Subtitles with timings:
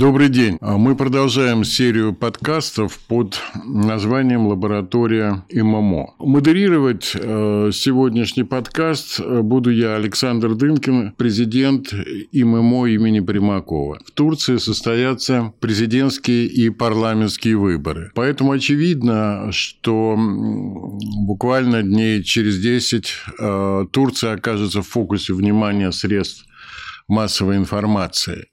[0.00, 0.56] Добрый день.
[0.62, 6.14] А Мы продолжаем серию подкастов под названием «Лаборатория ММО».
[6.18, 11.92] Модерировать э, сегодняшний подкаст э, буду я, Александр Дынкин, президент
[12.32, 13.98] ММО имени Примакова.
[14.06, 18.10] В Турции состоятся президентские и парламентские выборы.
[18.14, 20.16] Поэтому очевидно, что
[21.26, 26.46] буквально дней через 10 э, Турция окажется в фокусе внимания средств
[27.06, 28.46] массовой информации.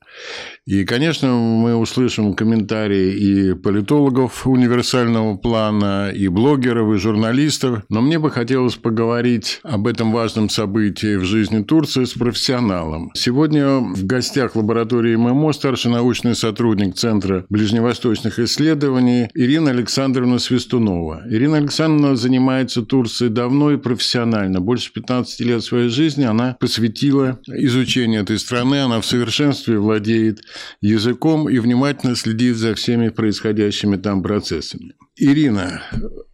[0.67, 7.83] И, конечно, мы услышим комментарии и политологов универсального плана, и блогеров, и журналистов.
[7.87, 13.11] Но мне бы хотелось поговорить об этом важном событии в жизни Турции с профессионалом.
[13.15, 21.23] Сегодня в гостях лаборатории ММО старший научный сотрудник Центра ближневосточных исследований Ирина Александровна Свистунова.
[21.29, 24.59] Ирина Александровна занимается Турцией давно и профессионально.
[24.59, 28.81] Больше 15 лет своей жизни она посвятила изучению этой страны.
[28.81, 30.41] Она в совершенстве владеет
[30.81, 34.93] языком и внимательно следит за всеми происходящими там процессами.
[35.15, 35.81] Ирина,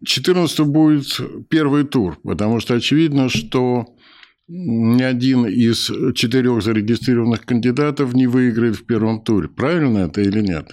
[0.04, 1.06] 14 будет
[1.48, 3.86] первый тур, потому что очевидно, что
[4.46, 9.48] ни один из четырех зарегистрированных кандидатов не выиграет в первом туре.
[9.48, 10.70] Правильно это или нет?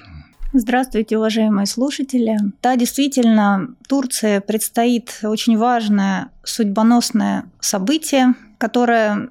[0.54, 2.36] Здравствуйте, уважаемые слушатели.
[2.62, 9.30] Да, действительно, Турции предстоит очень важное судьбоносное событие, которое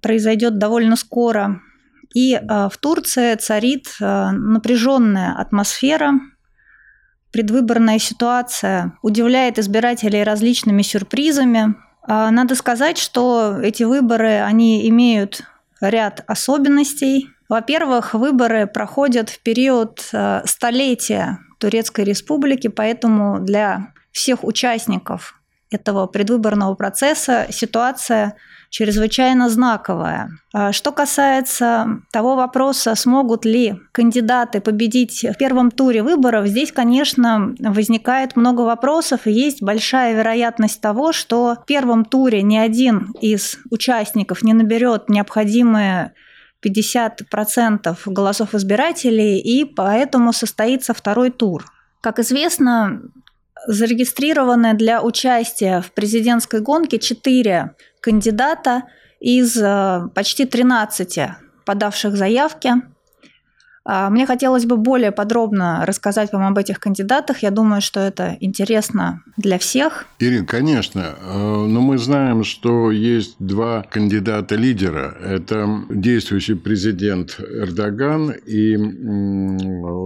[0.00, 1.60] произойдет довольно скоро.
[2.14, 6.12] И э, в Турции царит э, напряженная атмосфера,
[7.32, 11.74] предвыборная ситуация удивляет избирателей различными сюрпризами.
[12.06, 15.42] А надо сказать, что эти выборы, они имеют
[15.80, 17.28] ряд особенностей.
[17.48, 25.40] Во-первых, выборы проходят в период э, столетия Турецкой Республики, поэтому для всех участников
[25.70, 28.36] этого предвыборного процесса ситуация
[28.74, 30.30] чрезвычайно знаковая.
[30.52, 37.54] А что касается того вопроса, смогут ли кандидаты победить в первом туре выборов, здесь, конечно,
[37.60, 43.58] возникает много вопросов, и есть большая вероятность того, что в первом туре ни один из
[43.70, 46.12] участников не наберет необходимые
[46.66, 51.64] 50% голосов избирателей, и поэтому состоится второй тур.
[52.00, 53.02] Как известно,
[53.68, 58.82] зарегистрированы для участия в президентской гонке четыре кандидата
[59.18, 61.18] из э, почти 13
[61.64, 62.72] подавших заявки.
[63.84, 67.42] А, мне хотелось бы более подробно рассказать вам об этих кандидатах.
[67.42, 70.06] Я думаю, что это интересно для всех.
[70.18, 71.14] Ирина, конечно.
[71.20, 75.16] Э, но мы знаем, что есть два кандидата-лидера.
[75.22, 78.76] Это действующий президент Эрдоган и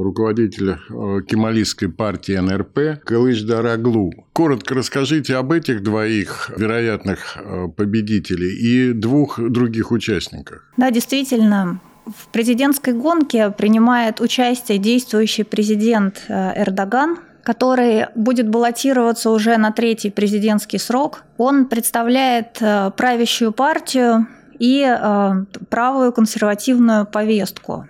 [0.02, 4.12] руководитель э, кемалистской партии НРП Кылыч Дараглу.
[4.32, 10.64] Коротко расскажите об этих двоих вероятных э, победителей и двух других участниках.
[10.76, 11.80] Да, действительно,
[12.16, 20.10] в президентской гонке принимает участие действующий президент э, Эрдоган, который будет баллотироваться уже на третий
[20.10, 21.24] президентский срок.
[21.36, 24.26] Он представляет э, правящую партию
[24.58, 27.88] и э, правую консервативную повестку.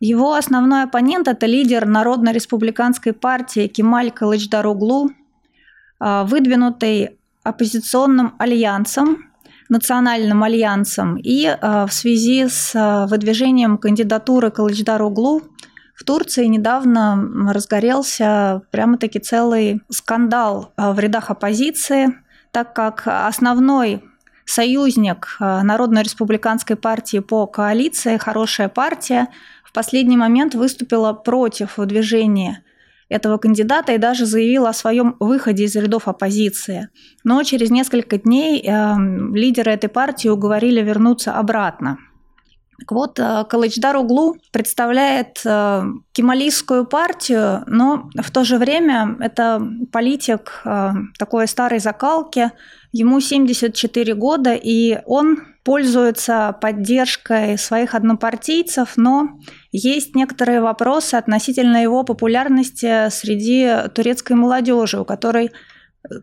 [0.00, 5.10] Его основной оппонент– это лидер Народно-республиканской партии Кемаль Кылычдаруглу,
[5.98, 9.29] выдвинутый оппозиционным альянсом
[9.70, 11.16] национальным альянсом.
[11.16, 15.42] И э, в связи с э, выдвижением кандидатуры Калычдар Углу
[15.94, 22.08] в Турции недавно разгорелся прямо-таки целый скандал э, в рядах оппозиции,
[22.50, 24.04] так как основной
[24.44, 29.28] союзник Народно-республиканской партии по коалиции «Хорошая партия»
[29.64, 32.64] в последний момент выступила против выдвижения
[33.10, 36.88] этого кандидата и даже заявила о своем выходе из рядов оппозиции.
[37.24, 38.94] Но через несколько дней э,
[39.34, 41.98] лидеры этой партии уговорили вернуться обратно.
[42.80, 49.60] Так вот, э, Калычдар Углу представляет э, кемалийскую партию, но в то же время это
[49.92, 52.50] политик э, такой старой закалки,
[52.92, 59.38] ему 74 года, и он пользуется поддержкой своих однопартийцев, но
[59.72, 65.52] есть некоторые вопросы относительно его популярности среди турецкой молодежи, у которой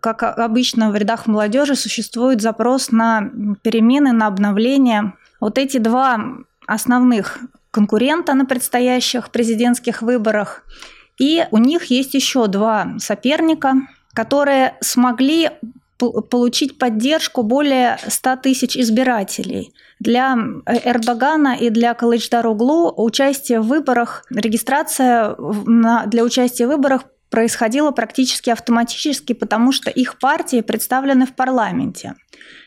[0.01, 3.29] как обычно в рядах молодежи существует запрос на
[3.61, 5.13] перемены, на обновление.
[5.39, 6.19] Вот эти два
[6.65, 7.39] основных
[7.69, 10.63] конкурента на предстоящих президентских выборах.
[11.19, 13.75] И у них есть еще два соперника,
[14.13, 15.51] которые смогли
[15.97, 19.73] получить поддержку более 100 тысяч избирателей.
[19.99, 25.35] Для Эрдогана и для Калычдаруглу участие в выборах, регистрация
[26.05, 32.13] для участия в выборах происходило практически автоматически, потому что их партии представлены в парламенте.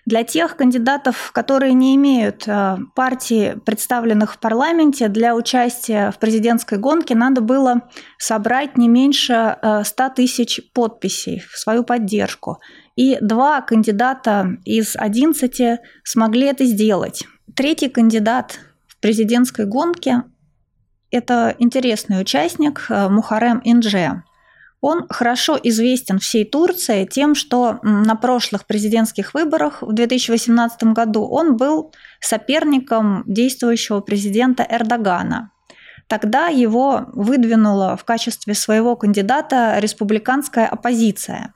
[0.04, 6.78] Для тех кандидатов, которые не имеют э, партии, представленных в парламенте, для участия в президентской
[6.78, 7.88] гонке надо было
[8.18, 12.58] собрать не меньше 100 э, тысяч подписей в свою поддержку.
[13.00, 17.22] И два кандидата из 11 смогли это сделать.
[17.56, 20.24] Третий кандидат в президентской гонке–
[21.10, 24.22] это интересный участник э, Мухарем Индже.
[24.82, 31.56] Он хорошо известен всей Турции тем, что на прошлых президентских выборах в 2018 году он
[31.56, 35.52] был соперником действующего президента Эрдогана.
[36.06, 41.54] Тогда его выдвинула в качестве своего кандидата республиканская оппозиция.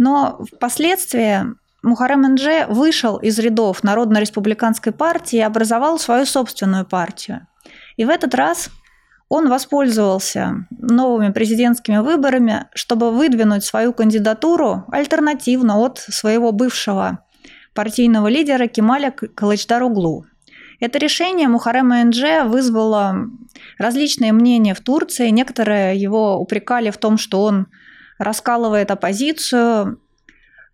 [0.00, 1.44] Но впоследствии
[1.82, 7.46] Мухарем Эндже вышел из рядов Народно-республиканской партии и образовал свою собственную партию.
[7.98, 8.70] И в этот раз
[9.28, 17.22] он воспользовался новыми президентскими выборами, чтобы выдвинуть свою кандидатуру альтернативно от своего бывшего
[17.74, 20.24] партийного лидера Кемаля Калычдаруглу.
[20.80, 23.26] Это решение Мухарема Эндже вызвало
[23.76, 25.28] различные мнения в Турции.
[25.28, 27.66] Некоторые его упрекали в том, что он
[28.20, 29.98] раскалывает оппозицию,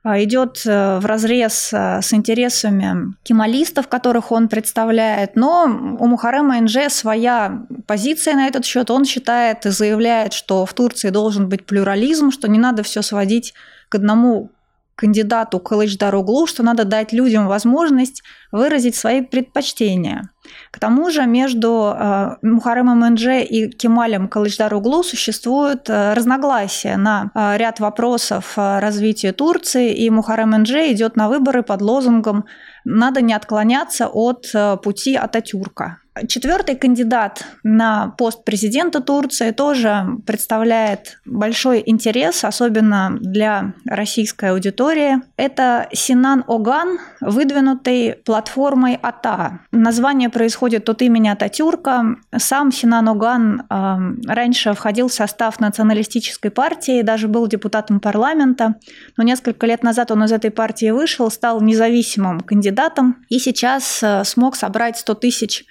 [0.03, 5.35] а, идет э, в разрез э, с интересами кемалистов, которых он представляет.
[5.35, 8.89] Но у Мухарема Инже своя позиция на этот счет.
[8.91, 13.53] Он считает и заявляет, что в Турции должен быть плюрализм, что не надо все сводить
[13.89, 14.53] к одному
[14.95, 18.23] кандидату Кылычдаруглу, что надо дать людям возможность
[18.53, 20.31] выразить свои предпочтения.
[20.71, 27.57] К тому же между э, Мухаремом Энже и Кемалем Кылычдаруглу существуют э, разногласия на э,
[27.57, 32.45] ряд вопросов развития Турции, и Мухарем Энже идет на выборы под лозунгом
[32.85, 34.53] «надо не отклоняться от
[34.83, 35.99] пути Ататюрка».
[36.29, 45.17] Четвертый кандидат на пост президента Турции тоже представляет большой интерес, особенно для российской аудитории.
[45.37, 49.61] Это Синан Оган, выдвинутый платформой АТА.
[49.73, 52.17] Название происходит от имени Ататюрка.
[52.37, 53.97] Сам Синан Оган э,
[54.27, 58.75] раньше входил в состав националистической партии, даже был депутатом парламента,
[59.17, 64.25] но несколько лет назад он из этой партии вышел, стал независимым кандидатом и сейчас э,
[64.25, 65.65] смог собрать 100 тысяч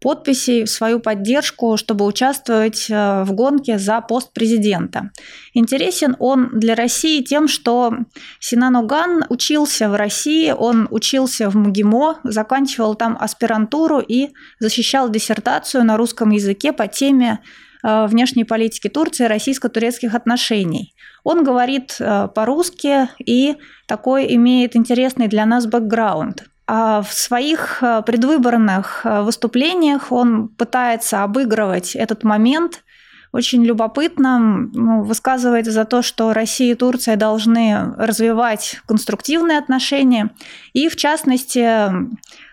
[0.00, 5.10] подписей в свою поддержку, чтобы участвовать э, в гонке за пост президента.
[5.54, 7.94] Интересен он для России тем, что
[8.38, 15.84] Синан Оган учился в России, он учился в МГИМО, заканчивал там аспирантуру и защищал диссертацию
[15.84, 17.40] на русском языке по теме
[17.82, 20.94] э, внешней политики Турции, российско-турецких отношений.
[21.22, 23.56] Он говорит э, по-русски и
[23.86, 26.44] такой имеет интересный для нас бэкграунд.
[26.66, 32.84] А в своих э, предвыборных э, выступлениях он пытается обыгрывать этот момент.
[33.32, 40.30] Очень любопытно ну, высказывает за то, что Россия и Турция должны развивать конструктивные отношения.
[40.72, 41.90] И, в частности,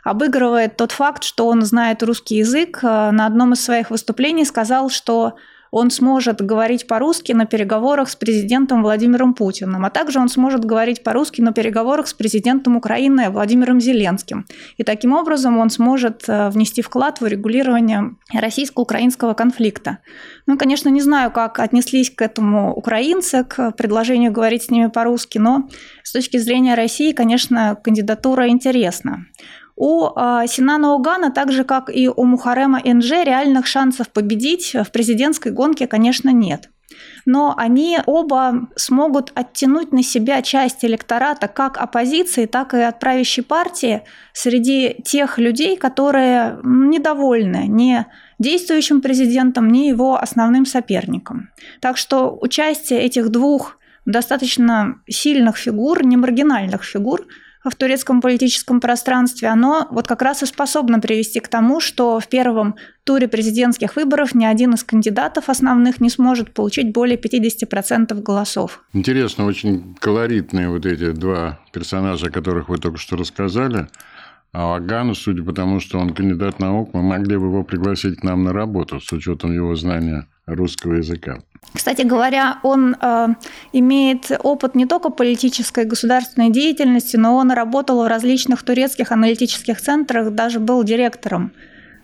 [0.03, 2.79] обыгрывает тот факт, что он знает русский язык.
[2.83, 5.35] Э, на одном из своих выступлений сказал, что
[5.71, 11.01] он сможет говорить по-русски на переговорах с президентом Владимиром Путиным, а также он сможет говорить
[11.01, 14.45] по-русски на переговорах с президентом Украины Владимиром Зеленским.
[14.77, 19.99] И таким образом он сможет э, внести вклад в урегулирование российско-украинского конфликта.
[20.45, 25.37] Ну, конечно, не знаю, как отнеслись к этому украинцы, к предложению говорить с ними по-русски,
[25.37, 25.69] но
[26.03, 29.25] с точки зрения России, конечно, кандидатура интересна.
[29.83, 34.91] У а, Синана Угана, так же как и у Мухарема Энже, реальных шансов победить в
[34.91, 36.69] президентской гонке, конечно, нет.
[37.25, 43.43] Но они оба смогут оттянуть на себя часть электората как оппозиции, так и от правящей
[43.43, 48.05] партии среди тех людей, которые недовольны не
[48.37, 51.49] действующим президентом, ни его основным соперником.
[51.79, 57.25] Так что участие этих двух достаточно сильных фигур, не маргинальных фигур,
[57.63, 62.27] в турецком политическом пространстве, оно вот как раз и способно привести к тому, что в
[62.27, 68.83] первом туре президентских выборов ни один из кандидатов основных не сможет получить более 50% голосов.
[68.93, 73.87] Интересно, очень колоритные вот эти два персонажа, о которых вы только что рассказали.
[74.53, 78.23] А Агану, судя по тому, что он кандидат наук, мы могли бы его пригласить к
[78.23, 81.39] нам на работу с учетом его знания русского языка.
[81.73, 83.27] Кстати говоря, он э,
[83.71, 89.79] имеет опыт не только политической и государственной деятельности, но он работал в различных турецких аналитических
[89.79, 91.53] центрах, даже был директором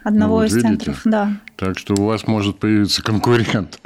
[0.04, 0.70] одного ну, вот из видите?
[0.70, 1.02] центров.
[1.04, 1.32] Да.
[1.58, 3.80] Так что у вас может появиться конкурент.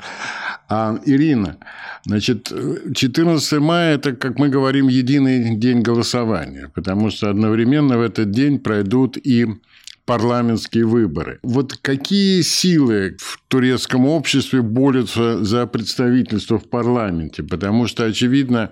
[0.74, 1.58] А, Ирина,
[2.06, 2.50] значит,
[2.96, 8.58] 14 мая– это, как мы говорим, единый день голосования, потому что одновременно в этот день
[8.58, 9.48] пройдут и
[10.06, 11.40] парламентские выборы.
[11.44, 17.44] Вот какие силы в турецком обществе борются за представительство в парламенте?
[17.44, 18.72] Потому что, очевидно,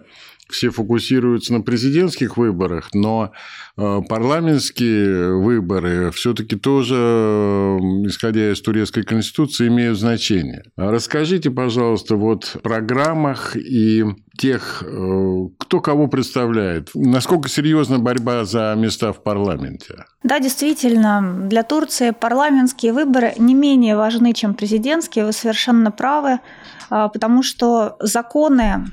[0.49, 3.31] все фокусируются на президентских выборах, но
[3.77, 6.95] э, парламентские выборы все-таки тоже,
[8.05, 10.63] исходя из турецкой конституции, имеют значение.
[10.75, 14.03] Расскажите, пожалуйста, вот в программах и
[14.37, 16.89] тех, э, кто кого представляет.
[16.95, 20.05] Насколько серьезна борьба за места в парламенте?
[20.23, 25.25] Да, действительно, для Турции парламентские выборы не менее важны, чем президентские.
[25.25, 26.39] Вы совершенно правы,
[26.89, 28.85] потому что законы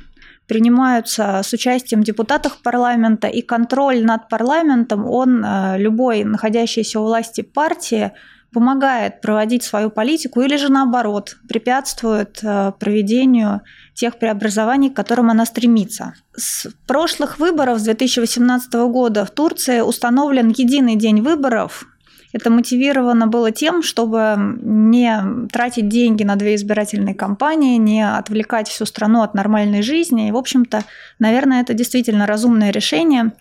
[0.47, 7.43] принимаются с участием депутатов парламента, и контроль над парламентом, он, э, любой находящийся у власти
[7.43, 8.13] партии,
[8.53, 13.61] помогает проводить свою политику или же наоборот препятствует э, проведению
[13.95, 16.15] тех преобразований, к которым она стремится.
[16.35, 21.85] С прошлых выборов с 2018 года в Турции установлен единый день выборов,
[22.33, 28.85] это мотивировано было тем, чтобы не тратить деньги на две избирательные кампании, не отвлекать всю
[28.87, 30.29] страну от нормальной жизни.
[30.29, 30.85] И, в общем-то,
[31.19, 33.33] наверное, это действительно разумное решение.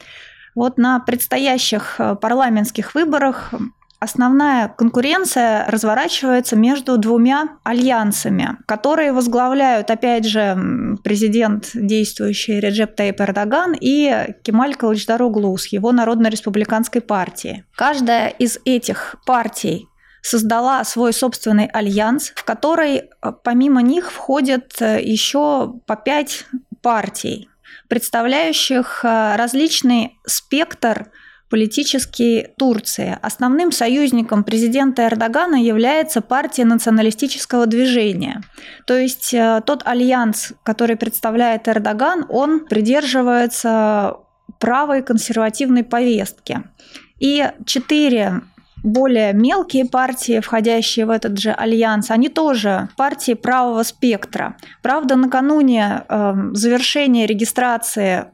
[0.56, 3.54] Вот на предстоящих э, парламентских выборах
[4.06, 10.56] Основная конкуренция разворачивается между двумя альянсами, которые возглавляют, опять же,
[11.04, 17.66] президент действующий Реджеп Таип Эрдоган и Кемаль Кылычдароглу с его Народно-республиканской партии.
[17.76, 19.88] Каждая из этих партий
[20.22, 26.46] создала свой собственный альянс, в который э, помимо них входят э, еще по пять
[26.84, 27.50] партий,
[27.88, 31.10] представляющих э, различный спектр
[31.50, 33.18] политический Турции.
[33.22, 38.42] Основным союзником президента Эрдогана является партия националистического движения.
[38.88, 44.18] То есть э, тот альянс, который представляет Эрдоган, он придерживается
[44.60, 46.64] правой консервативной повестки.
[47.20, 48.42] И четыре
[48.84, 54.58] более мелкие партии, входящие в этот же альянс, они тоже партии правого спектра.
[54.84, 58.25] Правда, накануне э, завершения регистрации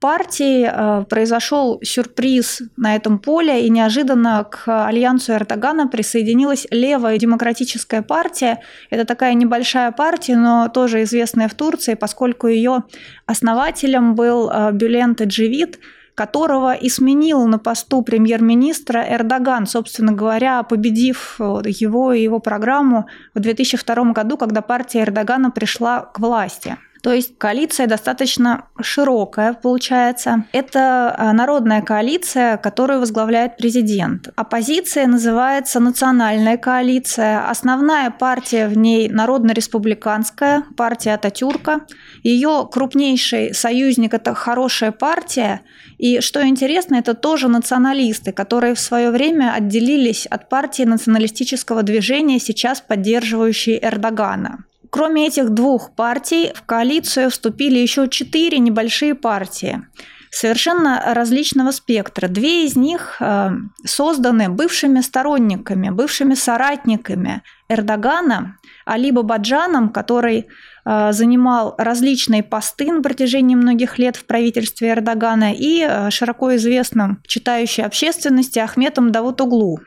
[0.00, 8.02] партии э, произошел сюрприз на этом поле, и неожиданно к альянсу Эрдогана присоединилась левая демократическая
[8.02, 8.60] партия.
[8.88, 12.84] Это такая небольшая партия, но тоже известная в Турции, поскольку ее
[13.26, 15.78] основателем был э, Бюлент Эдживит,
[16.14, 23.40] которого и сменил на посту премьер-министра Эрдоган, собственно говоря, победив его и его программу в
[23.40, 26.76] 2002 году, когда партия Эрдогана пришла к власти.
[27.02, 30.44] То есть коалиция достаточно широкая получается.
[30.52, 34.28] Это а, народная коалиция, которую возглавляет президент.
[34.36, 37.48] Оппозиция называется национальная коалиция.
[37.48, 41.86] Основная партия в ней народно-республиканская, партия Ататюрка.
[42.22, 45.62] Ее крупнейший союзник– это хорошая партия.
[45.96, 52.38] И что интересно, это тоже националисты, которые в свое время отделились от партии националистического движения,
[52.38, 54.64] сейчас поддерживающей Эрдогана.
[54.90, 59.82] Кроме этих двух партий, в коалицию вступили еще четыре небольшие партии
[60.30, 62.28] совершенно различного спектра.
[62.28, 63.50] Две из них э,
[63.84, 68.56] созданы бывшими сторонниками, бывшими соратниками Эрдогана,
[68.86, 70.46] Али Бабаджаном, который
[70.84, 77.20] э, занимал различные посты на протяжении многих лет в правительстве Эрдогана, и э, широко известным
[77.26, 79.80] читающей общественности Ахметом Давутоглу,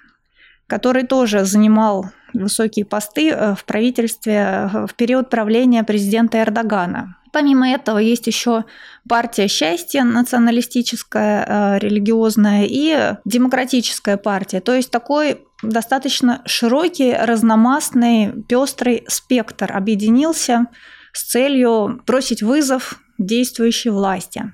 [0.67, 7.17] который тоже занимал высокие посты э, в правительстве э, в период правления президента Эрдогана.
[7.31, 8.63] Помимо этого есть еще
[9.09, 14.61] партия счастья националистическая, э, религиозная и демократическая партия.
[14.61, 20.67] То есть такой достаточно широкий, разномастный, пестрый спектр объединился
[21.11, 24.51] с целью бросить вызов действующей власти.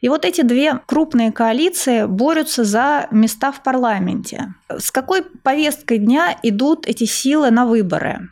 [0.00, 4.54] И вот эти две крупные коалиции борются за места в парламенте.
[4.68, 8.28] С какой повесткой дня идут эти силы на выборы?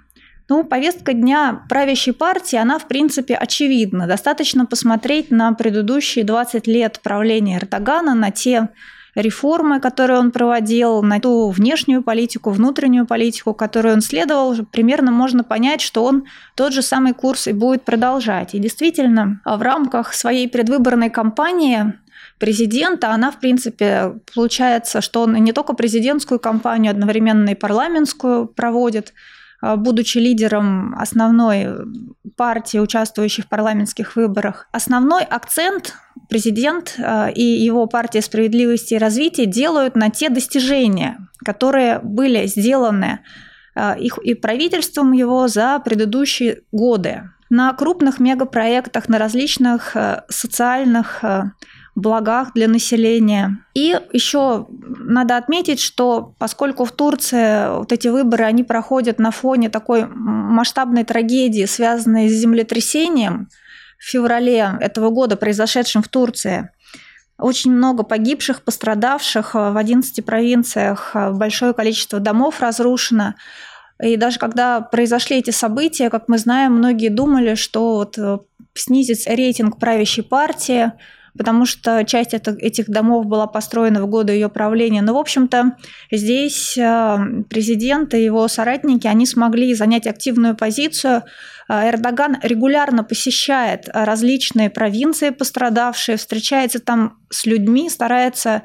[0.48, 4.06] Ну, повестка дня правящей партии, она, в принципе, очевидна.
[4.06, 8.70] Достаточно посмотреть на предыдущие 20 лет правления Эрдогана, на те
[9.22, 15.44] реформы, которые он проводил, на ту внешнюю политику, внутреннюю политику, которую он следовал, примерно можно
[15.44, 18.54] понять, что он тот же самый курс и будет продолжать.
[18.54, 21.94] И действительно, в рамках своей предвыборной кампании
[22.38, 29.12] президента, она, в принципе, получается, что он не только президентскую кампанию, одновременно и парламентскую проводит,
[29.12, 31.68] а, будучи лидером основной
[32.36, 34.68] партии, участвующей в парламентских выборах.
[34.72, 35.94] Основной акцент
[36.28, 43.20] президент а, и его партия справедливости и развития делают на те достижения, которые были сделаны
[43.74, 47.30] а, их и правительством его за предыдущие годы.
[47.50, 49.96] На крупных мегапроектах, на различных
[50.28, 51.24] социальных
[52.00, 53.58] благах для населения.
[53.74, 59.68] И еще надо отметить, что поскольку в Турции вот эти выборы, они проходят на фоне
[59.68, 63.48] такой масштабной трагедии, связанной с землетрясением
[63.98, 66.70] в феврале этого года, произошедшим в Турции,
[67.38, 73.34] очень много погибших, пострадавших в 11 провинциях, большое количество домов разрушено.
[74.02, 78.38] И даже когда произошли эти события, как мы знаем, многие думали, что вот э,
[78.74, 80.92] снизится рейтинг правящей партии,
[81.38, 85.00] потому что часть этих домов была построена в годы ее правления.
[85.00, 85.76] Но, в общем-то,
[86.10, 87.18] здесь э,
[87.48, 91.22] президент и его соратники, они смогли занять активную позицию.
[91.68, 98.62] Э, Эрдоган регулярно посещает различные провинции пострадавшие, встречается там с людьми, старается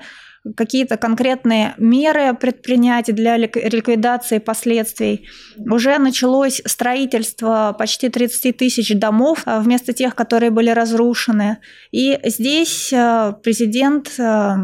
[0.58, 5.28] какие-то конкретные меры предпринять для ликвидации последствий.
[5.58, 11.60] Уже началось строительство почти 30 тысяч домов а, вместо тех, которые были разрушены.
[11.92, 14.58] И здесь а, президент а,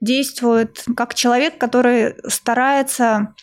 [0.00, 3.34] действует как человек, который старается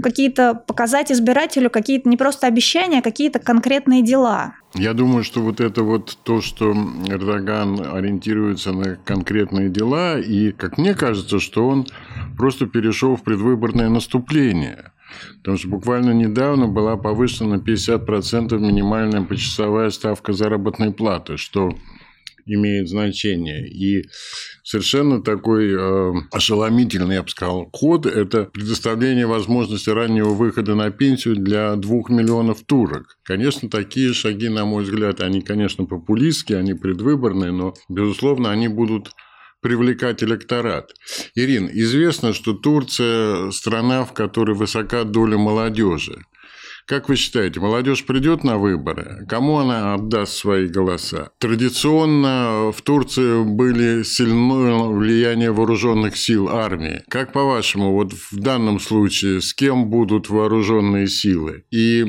[0.00, 4.54] какие-то показать избирателю какие-то не просто обещания, а какие-то конкретные дела.
[4.74, 6.72] Я думаю, что вот это вот то, что
[7.06, 11.86] Эрдоган ориентируется на конкретные дела, и, как мне кажется, что он
[12.36, 14.92] просто перешел в предвыборное наступление.
[15.38, 21.72] Потому что буквально недавно была повышена на 50% минимальная почасовая ставка заработной платы, что
[22.48, 23.68] имеет значение.
[23.68, 24.08] И
[24.62, 31.36] совершенно такой э, ошеломительный, я бы сказал, ход– это предоставление возможности раннего выхода на пенсию
[31.36, 33.18] для двух миллионов турок.
[33.22, 39.12] Конечно, такие шаги, на мой взгляд, они, конечно, популистские, они предвыборные, но, безусловно, они будут
[39.60, 40.92] привлекать электорат.
[41.34, 46.24] Ирин, известно, что Турция– страна, в которой высока доля молодежи.
[46.88, 49.26] Как вы считаете, молодежь придет на выборы?
[49.28, 51.28] Кому она отдаст свои голоса?
[51.38, 57.02] Традиционно в Турции были сильное влияние вооруженных сил армии.
[57.10, 61.64] Как по-вашему, вот в данном случае с кем будут вооруженные силы?
[61.70, 62.06] И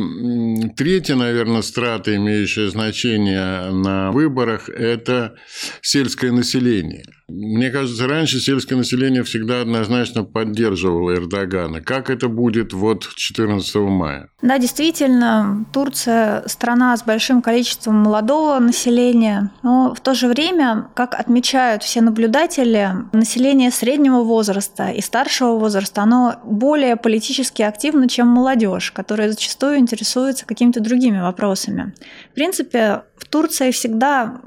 [0.77, 5.35] третья, наверное, страта, имеющая значение на выборах, это
[5.81, 7.03] сельское население.
[7.29, 11.81] Мне кажется, раньше сельское население всегда однозначно поддерживало Эрдогана.
[11.81, 14.29] Как это будет вот 14 мая?
[14.41, 21.19] Да, действительно, Турция– страна с большим количеством молодого населения, но в то же время, как
[21.19, 28.91] отмечают все наблюдатели, население среднего возраста и старшего возраста, оно более политически активно, чем молодежь,
[28.91, 31.93] которая зачастую интересуется какими-то другими вопросами.
[32.31, 34.39] В принципе, в Турции всегда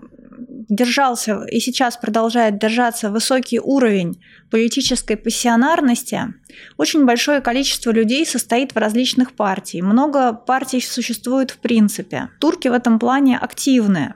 [0.68, 4.20] держался и сейчас продолжает держаться высокий уровень
[4.50, 6.34] политической пассионарности,
[6.76, 9.84] очень большое количество людей состоит в различных партиях.
[9.84, 12.28] Много партий существует в принципе.
[12.40, 14.14] Турки в этом плане активны.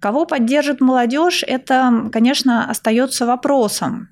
[0.00, 4.08] Кого поддержит молодежь, это, конечно, остается вопросом.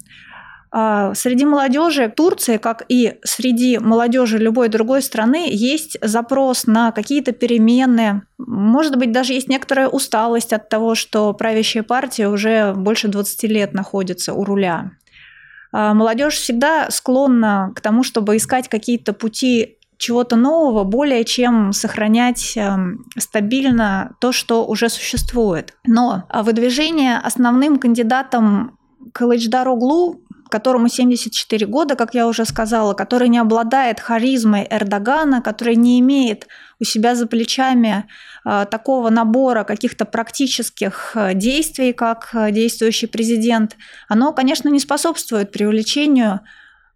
[0.77, 7.31] А, среди молодежи Турции, как и среди молодежи любой другой страны, есть запрос на какие-то
[7.31, 8.23] перемены.
[8.39, 13.73] Может быть, даже есть некоторая усталость от того, что правящая партия уже больше 20 лет
[13.73, 14.91] находится у руля.
[15.71, 22.57] А, молодежь всегда склонна к тому, чтобы искать какие-то пути чего-то нового, более чем сохранять
[22.57, 25.73] эм, стабильно то, что уже существует.
[25.87, 28.77] Но выдвижение основным кандидатом
[29.13, 30.24] Кылычдароглу
[30.55, 36.47] которому 74 года, как я уже сказала, который не обладает харизмой Эрдогана, который не имеет
[36.79, 38.05] у себя за плечами
[38.45, 43.77] э, такого набора каких-то практических э, действий, как э, действующий президент,
[44.09, 46.39] оно, конечно, не способствует привлечению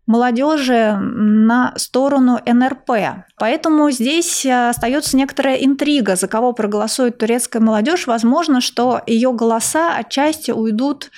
[0.07, 2.91] молодежи на сторону НРП.
[3.39, 8.07] Поэтому здесь остается некоторая интрига, за кого проголосует турецкая молодежь.
[8.07, 11.11] Возможно, что ее голоса отчасти уйдут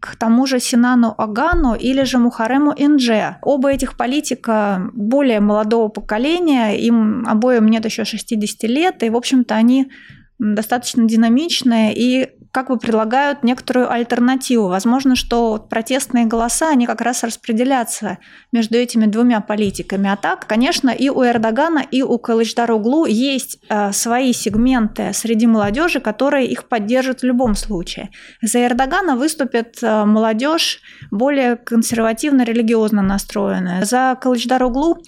[0.00, 3.36] к тому же Синану Агану или же Мухарему Индже.
[3.42, 9.54] Оба этих политика более молодого поколения, им обоим нет еще 60 лет, и, в общем-то,
[9.54, 9.90] они
[10.38, 14.68] достаточно динамичные и как бы предлагают некоторую альтернативу.
[14.68, 18.16] Возможно, что протестные голоса, они как раз распределятся
[18.50, 20.08] между этими двумя политиками.
[20.08, 26.00] А так, конечно, и у Эрдогана, и у Кылычдароглу есть э, свои сегменты среди молодежи,
[26.00, 28.08] которые их поддержат в любом случае.
[28.40, 33.84] За Эрдогана выступит э, молодежь более консервативно-религиозно настроенная.
[33.84, 35.02] За Кылычдароглу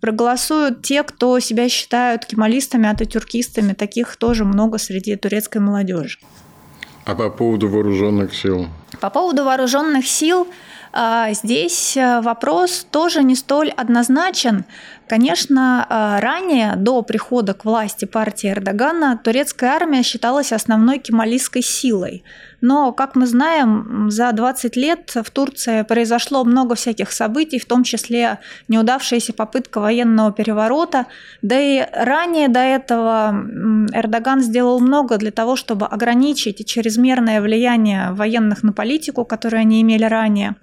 [0.00, 3.72] проголосуют те, кто себя считают кемалистами, ататюркистами.
[3.72, 6.18] Таких тоже много среди турецкой молодежи.
[7.04, 8.68] А по поводу вооруженных сил?
[9.00, 10.46] По поводу вооруженных сил
[10.92, 14.64] а, Здесь э, вопрос тоже не столь однозначен.
[15.12, 22.24] Конечно, а, ранее, до прихода к власти партии Эрдогана, турецкая армия считалась основной кемалистской силой.
[22.62, 27.84] Но, как мы знаем, за 20 лет в Турции произошло много всяких событий, в том
[27.84, 31.04] числе неудавшаяся попытка военного переворота.
[31.42, 33.34] Да и ранее до этого
[33.92, 40.04] Эрдоган сделал много для того, чтобы ограничить чрезмерное влияние военных на политику, которое они имели
[40.04, 40.56] ранее.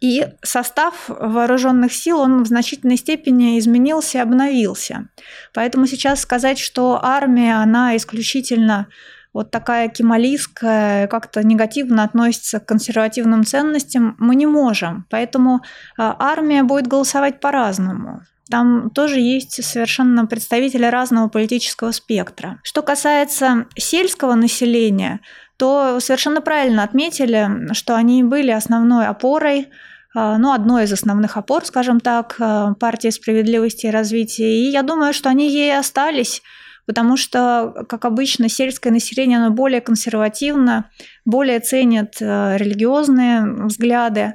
[0.00, 5.08] И состав вооруженных сил, он в значительной степени изменился и обновился.
[5.54, 8.88] Поэтому сейчас сказать, что армия, она исключительно
[9.32, 15.06] вот такая кемалийская, как-то негативно относится к консервативным ценностям, мы не можем.
[15.10, 15.60] Поэтому
[15.98, 18.22] а, армия будет голосовать по-разному.
[18.48, 22.60] Там тоже есть совершенно представители разного политического спектра.
[22.62, 25.20] Что касается сельского населения,
[25.56, 29.68] то совершенно правильно отметили, что они были основной опорой
[30.16, 34.48] а, ну, одной из основных опор, скажем так, а, партии справедливости и развития.
[34.48, 36.42] И я думаю, что они ей остались,
[36.86, 40.90] потому что, как обычно, сельское население оно более консервативно,
[41.26, 44.34] более ценит а, религиозные взгляды.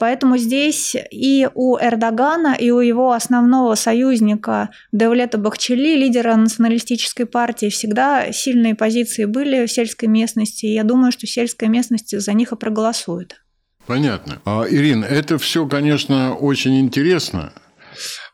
[0.00, 7.68] Поэтому здесь и у Эрдогана, и у его основного союзника Девлета Бахчели, лидера националистической партии,
[7.68, 10.66] всегда сильные позиции были в сельской местности.
[10.66, 13.42] И я думаю, что сельская местность за них и проголосует.
[13.86, 14.40] Понятно.
[14.44, 17.52] А, Ирина, это все, конечно, очень интересно,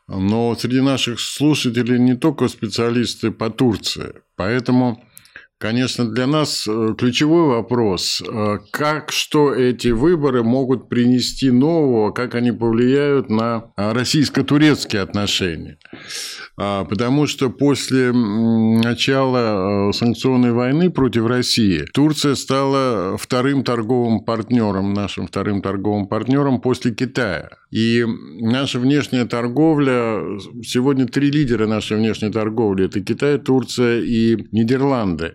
[0.07, 4.21] но среди наших слушателей не только специалисты по Турции.
[4.35, 5.03] Поэтому
[5.63, 12.35] Конечно, для нас э, ключевой вопрос, э, как что эти выборы могут принести нового, как
[12.35, 15.77] они повлияют на а, российско-турецкие отношения.
[16.55, 24.93] А, потому что после начала э, санкционной войны против России Турция стала вторым торговым партнером,
[24.93, 27.49] нашим вторым торговым партнером после Китая.
[27.71, 28.05] И
[28.39, 30.21] наша внешняя торговля,
[30.63, 35.33] сегодня три лидера нашей внешней торговли– это Китай, Турция и Нидерланды.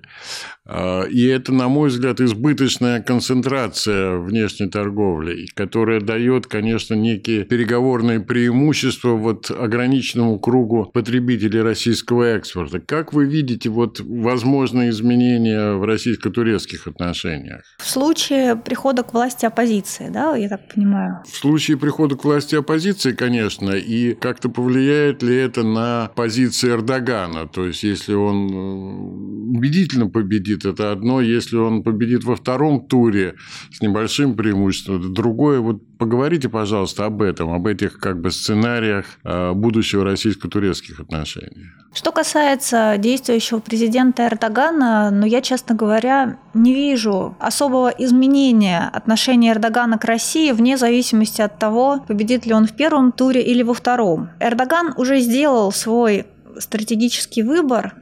[0.68, 8.20] А, и это, на мой взгляд, избыточная концентрация внешней торговли, которая дает, конечно, некие переговорные
[8.20, 12.80] преимущества вот ограниченному кругу потребителей российского экспорта.
[12.80, 17.62] Как вы видите вот возможные изменения в российско-турецких отношениях?
[17.78, 21.22] В случае прихода к власти оппозиции, да, я так понимаю?
[21.26, 27.48] В случае прихода к власти оппозиции, конечно, и как-то повлияет ли это на позиции Эрдогана?
[27.48, 31.20] То есть, если он э, убедительно победит победит, это одно.
[31.20, 33.34] Если он победит во втором туре
[33.72, 35.60] с небольшим преимуществом, это другое.
[35.60, 41.66] Вот поговорите, пожалуйста, об этом, об этих как бы сценариях а, будущего российско-турецких отношений.
[41.94, 49.98] Что касается действующего президента Эрдогана, ну, я, честно говоря, не вижу особого изменения отношения Эрдогана
[49.98, 54.28] к России вне зависимости от того, победит ли он в первом туре или во втором.
[54.38, 56.26] Эрдоган уже сделал свой
[56.58, 57.94] стратегический выбор,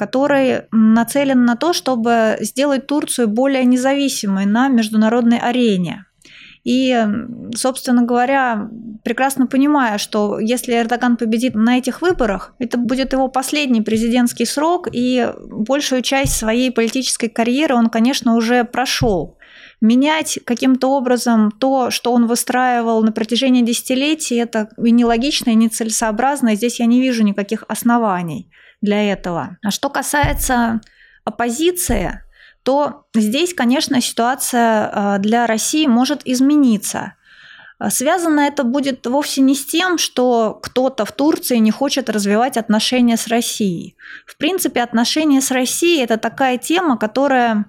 [0.00, 6.06] который нацелен на то, чтобы сделать Турцию более независимой на международной арене.
[6.64, 7.06] И,
[7.54, 8.70] собственно говоря,
[9.04, 14.88] прекрасно понимая, что если Эрдоган победит на этих выборах, это будет его последний президентский срок,
[14.90, 19.36] и большую часть своей политической карьеры он, конечно, уже прошел.
[19.82, 26.50] Менять каким-то образом то, что он выстраивал на протяжении десятилетий, это и нелогично, и нецелесообразно,
[26.50, 28.50] и здесь я не вижу никаких оснований
[28.80, 29.58] для этого.
[29.62, 30.80] А что касается
[31.24, 32.22] оппозиции,
[32.62, 37.14] то здесь, конечно, ситуация а, для России может измениться.
[37.88, 43.16] Связано это будет вовсе не с тем, что кто-то в Турции не хочет развивать отношения
[43.16, 43.96] с Россией.
[44.26, 47.64] В принципе, отношения с Россией– это такая тема, которая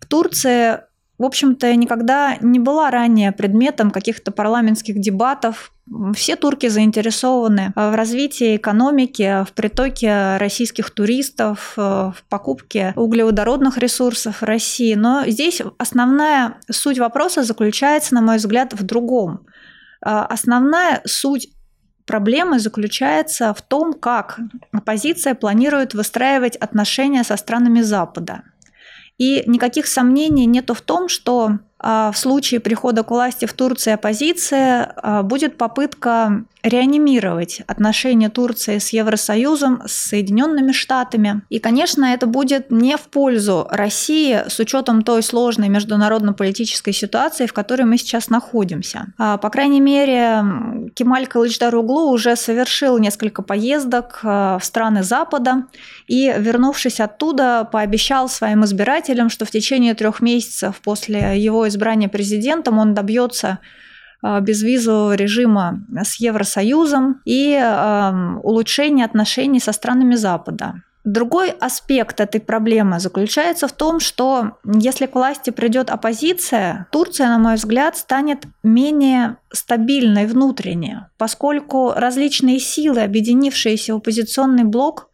[0.00, 0.82] в Турции,
[1.18, 5.72] в общем-то, никогда не была ранее предметом каких-то парламентских дебатов,
[6.14, 14.94] все турки заинтересованы в развитии экономики, в притоке российских туристов, в покупке углеводородных ресурсов России.
[14.94, 19.46] Но здесь основная суть вопроса заключается, на мой взгляд, в другом.
[20.00, 21.50] Основная суть
[22.04, 24.40] проблемы заключается в том, как
[24.72, 28.42] оппозиция планирует выстраивать отношения со странами Запада.
[29.18, 33.92] И никаких сомнений нету в том, что а, в случае прихода к власти в Турции
[33.92, 41.42] оппозиция а, будет попытка реанимировать отношения Турции с Евросоюзом, с Соединенными Штатами.
[41.48, 47.52] И, конечно, это будет не в пользу России с учетом той сложной международно-политической ситуации, в
[47.52, 49.06] которой мы сейчас находимся.
[49.16, 55.66] А, по крайней мере, Кемаль Кылычдаруглу уже совершил несколько поездок в страны Запада
[56.08, 62.78] и, вернувшись оттуда, пообещал своим избирателям, что в течение трех месяцев после его избрания президентом
[62.78, 63.58] он добьется
[64.40, 67.60] безвизового режима с Евросоюзом и
[68.42, 70.82] улучшение отношений со странами Запада.
[71.04, 77.38] Другой аспект этой проблемы заключается в том, что если к власти придет оппозиция, Турция, на
[77.38, 85.05] мой взгляд, станет менее стабильной внутренне, поскольку различные силы, объединившиеся в оппозиционный блок,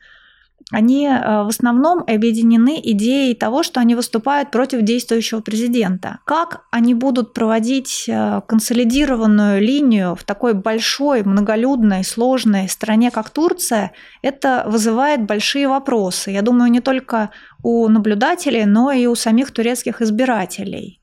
[0.72, 6.18] они э, в основном объединены идеей того, что они выступают против действующего президента.
[6.24, 13.92] Как они будут проводить э, консолидированную линию в такой большой, многолюдной, сложной стране, как Турция,
[14.22, 16.30] это вызывает большие вопросы.
[16.30, 17.30] Я думаю, не только
[17.62, 21.00] у наблюдателей, но и у самих турецких избирателей.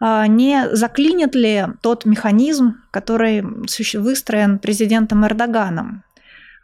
[0.00, 6.04] А не заклинит ли тот механизм, который выстроен президентом Эрдоганом?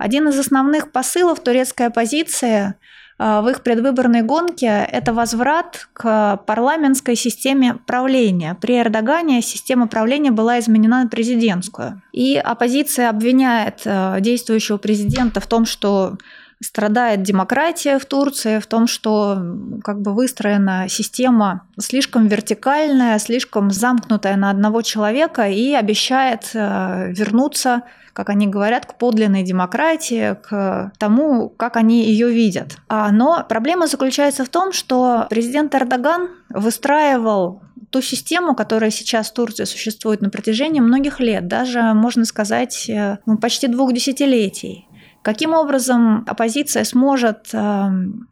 [0.01, 2.75] Один из основных посылов турецкой оппозиции
[3.19, 8.57] а, в их предвыборной гонке– это возврат к парламентской системе правления.
[8.59, 12.01] При Эрдогане система правления была изменена на президентскую.
[12.13, 16.17] И оппозиция обвиняет а, действующего президента в том, что
[16.62, 19.38] страдает демократия в Турции, в том, что
[19.83, 27.83] как бы выстроена система слишком вертикальная, слишком замкнутая на одного человека и обещает а, вернуться
[28.12, 32.77] как они говорят, к подлинной демократии, к тому, как они ее видят.
[32.88, 39.35] А, но проблема заключается в том, что президент Эрдоган выстраивал ту систему, которая сейчас в
[39.35, 44.87] Турции существует на протяжении многих лет, даже, можно сказать, э, ну, почти двух десятилетий.
[45.23, 47.89] Каким образом оппозиция сможет э,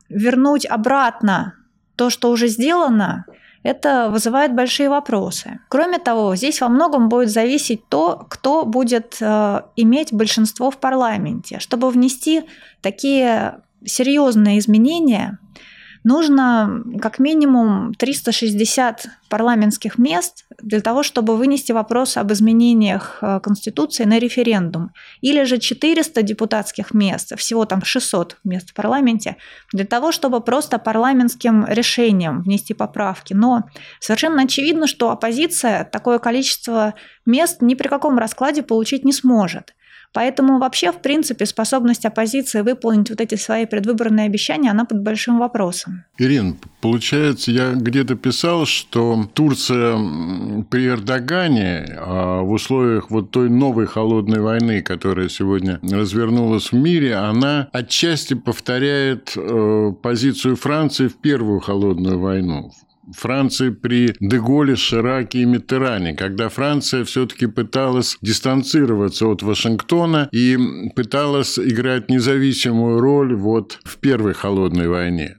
[0.09, 1.55] вернуть обратно
[1.97, 3.27] то, что уже сделано,
[3.63, 5.61] это вызывает большие вопросы.
[5.69, 11.59] Кроме того, здесь во многом будет зависеть то, кто будет э, иметь большинство в парламенте.
[11.59, 12.45] Чтобы внести
[12.81, 15.39] такие серьезные изменения,
[16.09, 24.05] нужно как минимум 360 парламентских мест для того, чтобы вынести вопрос об изменениях э, Конституции
[24.05, 24.91] на референдум.
[25.21, 29.37] Или же 400 депутатских мест, всего там 600 мест в парламенте,
[29.73, 33.35] для того, чтобы просто парламентским решением внести поправки.
[33.35, 33.65] Но
[34.01, 36.95] совершенно очевидно, что оппозиция такое количество
[37.27, 39.75] мест ни при каком раскладе получить не сможет.
[40.13, 45.39] Поэтому вообще, в принципе, способность оппозиции выполнить вот эти свои предвыборные обещания, она под большим
[45.39, 46.05] вопросом.
[46.19, 49.99] Ирин, получается, я где-то писал, что Турция
[50.71, 57.15] при Эрдогане а в условиях вот той новой холодной войны, которая сегодня развернулась в мире,
[57.17, 62.73] она отчасти повторяет э, позицию Франции в первую холодную войну.
[63.17, 70.59] Франции при Деголе, Шираке и Миттеране, когда Франция все-таки пыталась дистанцироваться от Вашингтона и
[70.95, 75.38] пыталась играть независимую роль вот в Первой холодной войне.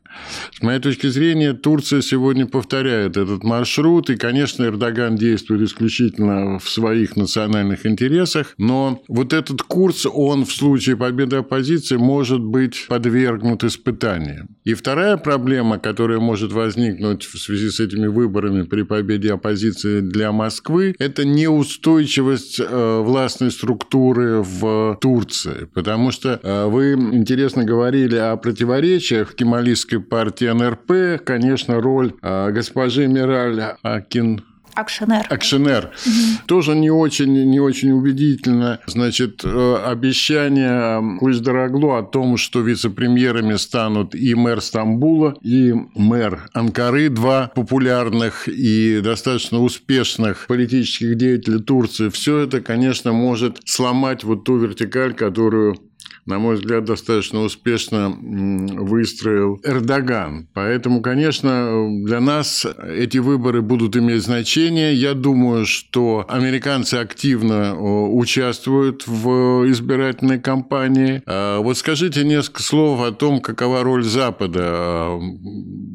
[0.52, 6.70] С моей точки зрения, Турция сегодня повторяет этот маршрут, и, конечно, Эрдоган действует исключительно в
[6.70, 13.64] своих национальных интересах, но вот этот курс, он в случае победы оппозиции может быть подвергнут
[13.64, 14.50] испытаниям.
[14.64, 20.32] И вторая проблема, которая может возникнуть в связи с этими выборами при победе оппозиции для
[20.32, 28.36] Москвы, это неустойчивость э, властной структуры в Турции, потому что э, вы интересно говорили о
[28.38, 34.42] противоречиях кемалистской партии НРП, конечно, роль а, госпожи Мираль Акин
[34.80, 35.26] Акшенер.
[35.30, 35.92] Акшенер.
[36.06, 36.48] Угу.
[36.48, 38.80] Тоже не очень, не очень убедительно.
[38.88, 47.10] Значит, э, обещание Куйсдараглу о том, что вице-премьерами станут и мэр Стамбула, и мэр Анкары,
[47.10, 52.10] два популярных и достаточно успешных политических деятелей Турции.
[52.10, 55.78] Все это, конечно, может сломать вот ту вертикаль, которую
[56.26, 60.48] на мой взгляд, достаточно успешно выстроил Эрдоган.
[60.54, 64.94] Поэтому, конечно, для нас эти выборы будут иметь значение.
[64.94, 71.22] Я думаю, что американцы активно участвуют в избирательной кампании.
[71.26, 75.20] А вот скажите несколько слов о том, какова роль Запада а,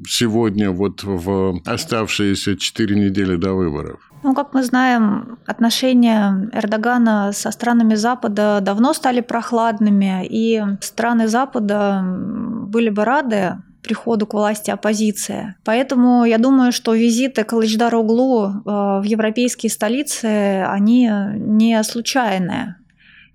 [0.07, 4.14] сегодня вот в оставшиеся четыре недели до выборов.
[4.25, 12.03] Ну, как мы знаем, отношения Эрдогана со странами Запада давно стали прохладными, и страны Запада
[12.03, 15.57] были бы рады приходу к власти оппозиции.
[15.63, 22.77] Поэтому я думаю, что визиты Калычдар-Оглу э, в европейские столицы, они не случайные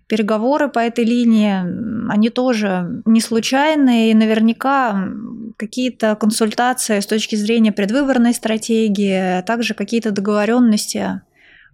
[0.09, 5.07] переговоры по этой линии, они тоже не случайные, и наверняка
[5.55, 11.21] какие-то консультации с точки зрения предвыборной стратегии, а также какие-то договоренности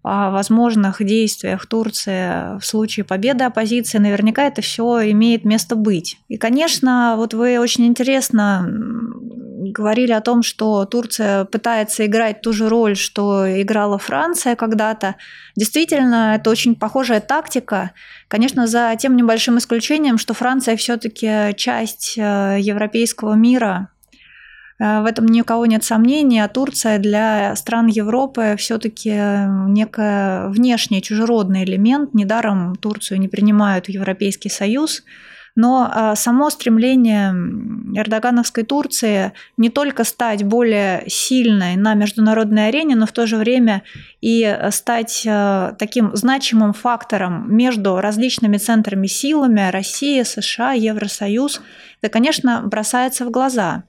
[0.06, 6.20] о возможных действиях Турции в случае победы оппозиции, наверняка это все имеет место быть.
[6.28, 8.70] И, конечно, вот вы очень интересно
[9.72, 15.16] говорили о том, что Турция пытается играть ту же роль, что играла Франция когда-то.
[15.56, 17.92] Действительно, это очень похожая тактика.
[18.28, 23.90] Конечно, за тем небольшим исключением, что Франция все-таки часть э, европейского мира,
[24.78, 31.02] в этом ни у кого нет сомнений, а Турция для стран Европы все-таки некий внешний
[31.02, 32.14] чужеродный элемент.
[32.14, 35.04] Недаром Турцию не принимают в Европейский Союз.
[35.58, 37.30] Но а, само стремление
[37.98, 43.84] эрдогановской Турции не только стать более сильной на международной арене, но в то же время
[44.20, 45.26] и стать
[45.80, 51.62] таким значимым фактором между различными центрами силами Россия, США, Евросоюз,
[52.06, 53.84] это, конечно, бросается в глаза.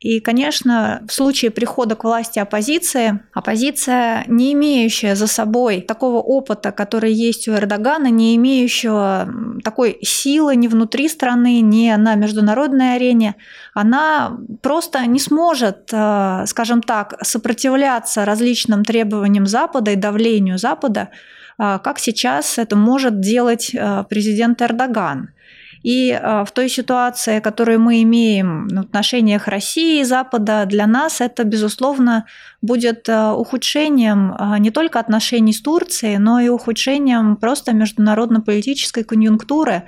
[0.00, 6.72] И, конечно, в случае прихода к власти оппозиции, оппозиция, не имеющая за собой такого опыта,
[6.72, 9.28] который есть у Эрдогана, не имеющего
[9.62, 13.34] такой силы ни внутри страны, ни на международной арене,
[13.74, 21.08] она просто не сможет, э, скажем так, сопротивляться различным требованиям Запада и давлению Запада,
[21.58, 25.30] э, как сейчас это может делать э, президент Эрдоган.
[25.88, 31.22] И э, в той ситуации, которую мы имеем в отношениях России и Запада, для нас
[31.22, 32.26] это, безусловно,
[32.60, 39.82] будет э, ухудшением э, не только отношений с Турцией, но и ухудшением просто международно-политической конъюнктуры,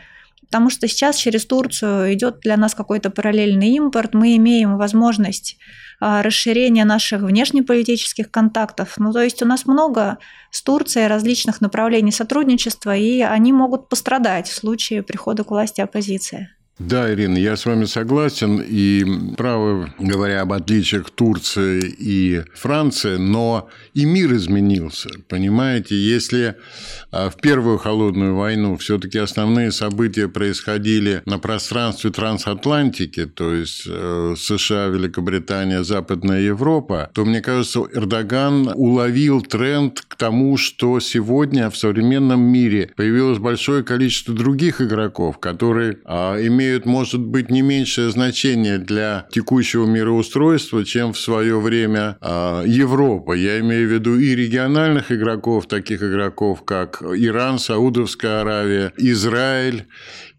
[0.51, 5.57] потому что сейчас через Турцию идет для нас какой-то параллельный импорт, мы имеем возможность
[6.01, 8.95] а, расширения наших внешнеполитических контактов.
[8.97, 10.19] Ну, то есть у нас много
[10.51, 16.51] с Турцией различных направлений сотрудничества, и они могут пострадать в случае прихода к власти оппозиции.
[16.81, 18.64] Да, Ирина, я с вами согласен.
[18.66, 19.05] И
[19.37, 25.11] право говоря об отличиях Турции и Франции, но и мир изменился.
[25.29, 26.57] Понимаете, если
[27.12, 34.35] а, в Первую холодную войну все-таки основные события происходили на пространстве трансатлантики, то есть э,
[34.38, 41.77] США, Великобритания, Западная Европа, то, мне кажется, Эрдоган уловил тренд к тому, что сегодня в
[41.77, 48.11] современном мире появилось большое количество других игроков, которые а, имеют имеют, может быть, не меньшее
[48.11, 53.33] значение для текущего мироустройства, чем в свое время а, Европа.
[53.33, 59.87] Я имею в виду и региональных игроков, таких игроков, как Иран, Саудовская Аравия, Израиль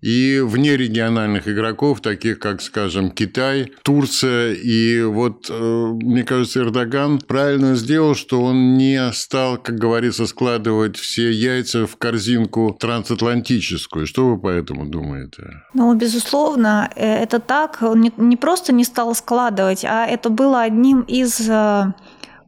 [0.02, 4.54] и внерегиональных игроков, таких как, скажем, Китай, Турция.
[4.54, 5.54] И вот, э,
[6.02, 11.98] мне кажется, Эрдоган правильно сделал, что он не стал, как говорится, складывать все яйца в
[11.98, 14.08] корзинку трансатлантическую.
[14.08, 15.62] Что вы по этому думаете?
[15.74, 17.78] Ну, безусловно, э, это так.
[17.82, 21.94] Он не просто не стал складывать, а это было одним из э,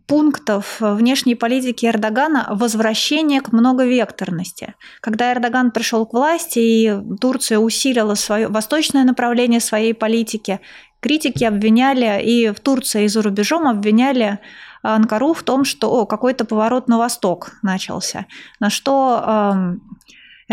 [0.08, 4.76] пунктов внешней политики Эрдогана возвращение к многовекторности.
[5.02, 10.60] Когда Эрдоган пришел к власти и Турция усилила свое восточное направление своей политики,
[11.00, 14.40] критики обвиняли и в Турции, и за рубежом обвиняли
[14.82, 18.26] Анкару в том, что какой-то поворот на восток начался.
[18.60, 19.82] На что эм,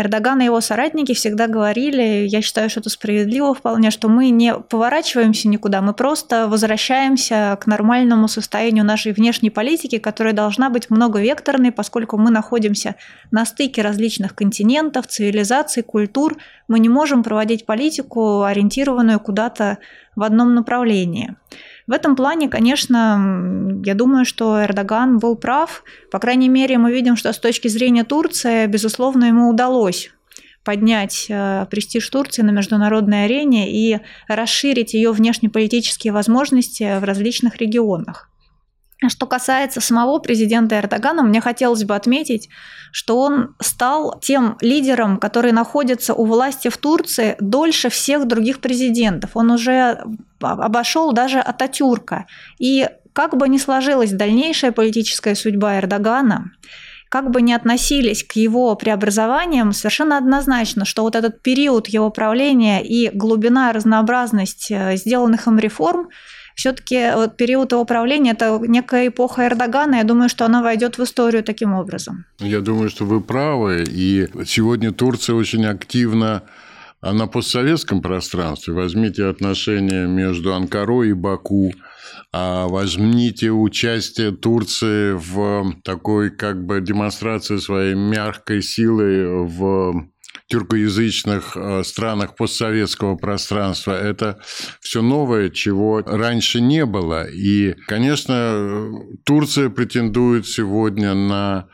[0.01, 4.53] Эрдоган и его соратники всегда говорили, я считаю, что это справедливо вполне, что мы не
[4.55, 11.71] поворачиваемся никуда, мы просто возвращаемся к нормальному состоянию нашей внешней политики, которая должна быть многовекторной,
[11.71, 12.95] поскольку мы находимся
[13.31, 16.37] на стыке различных континентов, цивилизаций, культур.
[16.67, 19.77] Мы не можем проводить политику, ориентированную куда-то
[20.15, 21.35] в одном направлении.
[21.87, 25.83] В этом плане, конечно, я думаю, что Эрдоган был прав.
[26.11, 30.11] По крайней мере, мы видим, что с точки зрения Турции, безусловно, ему удалось
[30.63, 38.29] поднять э, престиж Турции на международной арене и расширить ее внешнеполитические возможности в различных регионах.
[39.07, 42.49] Что касается самого президента Эрдогана, мне хотелось бы отметить,
[42.91, 49.31] что он стал тем лидером, который находится у власти в Турции дольше всех других президентов.
[49.33, 50.03] Он уже
[50.39, 52.27] обошел даже Ататюрка.
[52.59, 56.51] И как бы ни сложилась дальнейшая политическая судьба Эрдогана,
[57.09, 62.83] как бы ни относились к его преобразованиям, совершенно однозначно, что вот этот период его правления
[62.83, 66.09] и глубина, разнообразность э, сделанных им реформ–
[66.61, 69.95] все-таки вот период его правления– это некая эпоха Эрдогана.
[69.95, 72.25] Я думаю, что она войдет в историю таким образом.
[72.39, 73.83] Я думаю, что вы правы.
[73.87, 76.43] И сегодня Турция очень активно
[77.01, 78.75] на постсоветском пространстве.
[78.75, 81.73] Возьмите отношения между Анкарой и Баку,
[82.31, 90.05] а возьмите участие Турции в такой как бы демонстрации своей мягкой силы в
[90.51, 93.93] тюркоязычных э, странах постсоветского пространства.
[93.93, 94.39] Это
[94.81, 97.25] все новое, чего раньше не было.
[97.29, 98.91] И, конечно,
[99.25, 101.69] Турция претендует сегодня на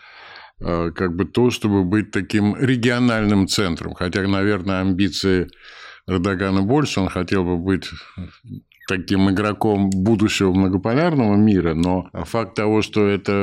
[0.60, 3.96] э, как бы то, чтобы быть таким региональным центром.
[3.96, 5.48] Хотя, наверное, амбиции
[6.08, 7.90] Эрдогана больше, он хотел бы быть
[8.88, 13.34] таким игроком будущего многополярного мира, но факт того, что это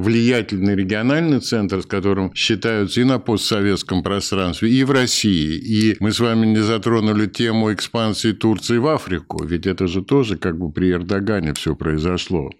[0.00, 5.56] влиятельный региональный центр, с которым считаются и на постсоветском пространстве, и в России.
[5.56, 10.36] И мы с вами не затронули тему экспансии Турции в Африку, ведь это же тоже
[10.36, 12.50] как бы при Эрдогане все произошло.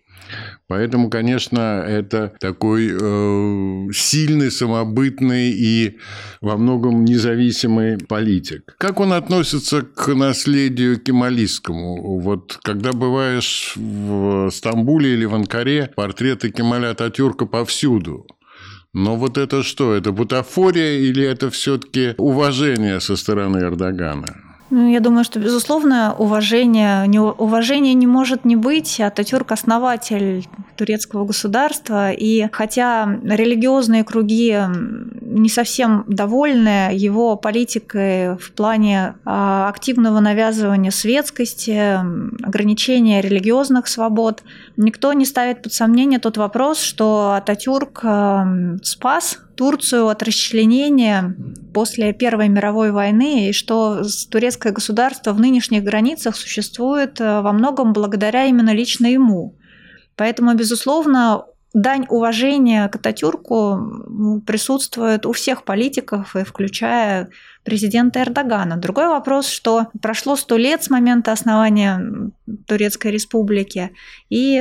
[0.68, 5.98] Поэтому, конечно, это такой э, сильный, самобытный и
[6.40, 8.76] во многом независимый политик.
[8.78, 12.20] Как он относится к наследию кемалистскому?
[12.20, 18.26] Вот когда бываешь в Стамбуле или в Анкаре, портреты Кемаля Ататюрка повсюду.
[18.92, 19.94] Но вот это что?
[19.94, 24.49] Это бутафория или это все-таки уважение со стороны Эрдогана?
[24.70, 29.00] Ну, я думаю, что, безусловно, уважение, не, уважение не может не быть.
[29.00, 30.46] Ататюрк– основатель
[30.76, 32.12] турецкого государства.
[32.12, 34.56] И хотя религиозные круги
[35.20, 41.98] не совсем довольны его политикой в плане а, активного навязывания светскости,
[42.44, 44.44] ограничения религиозных свобод,
[44.76, 48.04] никто не ставит под сомнение тот вопрос, что Ататюрк
[48.82, 51.36] спас Турцию от расчленения
[51.74, 57.92] после Первой мировой войны, и что турецкое государство в нынешних границах существует э, во многом
[57.92, 59.58] благодаря именно лично ему.
[60.16, 67.30] Поэтому, безусловно, дань уважения к Ататюрку присутствует у всех политиков, и включая
[67.64, 68.76] президента Эрдогана.
[68.76, 72.30] Другой вопрос, что прошло сто лет с момента основания
[72.66, 73.90] Турецкой республики,
[74.30, 74.60] и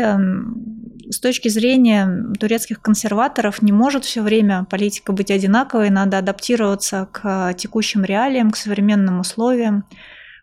[1.10, 7.54] с точки зрения турецких консерваторов не может все время политика быть одинаковой, надо адаптироваться к
[7.56, 9.86] текущим реалиям, к современным условиям.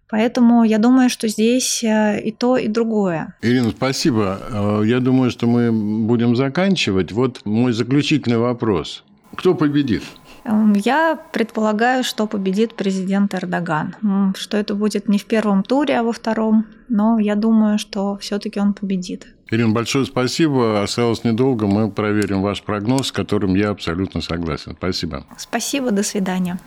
[0.08, 3.34] Поэтому я думаю, что здесь э, и то, и другое.
[3.42, 4.38] Ирина, спасибо.
[4.50, 5.72] Э, я думаю, что мы
[6.06, 7.12] будем заканчивать.
[7.12, 9.04] Вот мой заключительный вопрос.
[9.34, 10.02] Кто победит?
[10.44, 13.96] Эм, я предполагаю, что победит президент Эрдоган.
[14.36, 16.66] Что это будет не в первом туре, а во втором.
[16.88, 19.26] Но я думаю, что все-таки он победит.
[19.50, 20.82] Ирина, большое спасибо.
[20.82, 21.66] Осталось недолго.
[21.66, 24.74] Мы проверим ваш прогноз, с которым я абсолютно согласен.
[24.76, 25.24] Спасибо.
[25.36, 25.90] Спасибо.
[25.90, 26.58] До свидания.